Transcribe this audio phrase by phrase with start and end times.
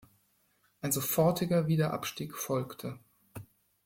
[0.81, 2.97] Ein sofortiger Wiederabstieg folgte.